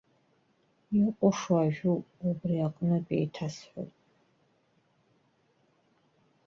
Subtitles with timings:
[1.03, 3.95] Иҟәышу ажәоуп, убри аҟнытә еиҭасҳәоит.